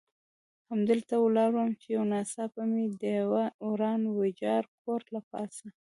همدلته 0.69 1.15
ولاړ 1.19 1.51
وم، 1.55 1.71
چې 1.81 1.87
یو 1.95 2.03
ناڅاپه 2.11 2.61
مې 2.71 2.85
د 3.01 3.03
یوه 3.21 3.43
وران 3.69 4.01
ویجاړ 4.17 4.63
کور 4.81 5.01
له 5.15 5.21
پاسه. 5.29 5.67